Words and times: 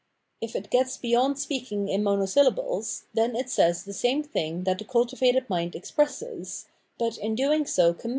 If 0.41 0.55
it 0.55 0.71
gets 0.71 0.97
beyond 0.97 1.37
speaking 1.37 1.87
in 1.87 2.01
monosyllables, 2.01 3.03
then 3.13 3.35
it 3.35 3.51
says 3.51 3.83
the 3.83 3.93
same 3.93 4.23
thing 4.23 4.63
that 4.63 4.79
the 4.79 4.83
cultivated 4.83 5.47
mind 5.47 5.75
expresses, 5.75 6.65
but 6.97 7.19
in 7.19 7.35
doing 7.35 7.67
so 7.67 7.69
commits, 7.69 7.75
* 7.75 7.79
Diderotj 7.79 8.09
Bameav! 8.09 8.09